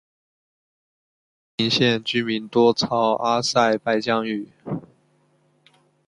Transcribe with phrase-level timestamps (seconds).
[0.03, 0.05] 胡达
[1.57, 4.49] 费林县居民多操阿塞拜疆语。